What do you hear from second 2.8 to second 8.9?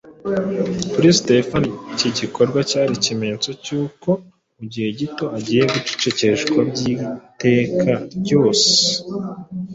ikimenyetso cy’uko mu gihe gito agiye gucecekeshwa by’iteka ryose.